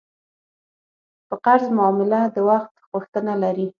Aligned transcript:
په 1.27 1.35
قرض 1.45 1.67
معامله 1.77 2.19
د 2.35 2.37
وخت 2.49 2.73
غوښتنه 2.91 3.33
لري. 3.43 3.67